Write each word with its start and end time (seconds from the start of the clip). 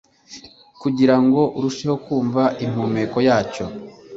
kugira 0.81 1.15
ngo 1.23 1.41
arusheho 1.57 1.95
kumva 2.05 2.43
impumeko 2.65 3.17
yacyo 3.27 3.65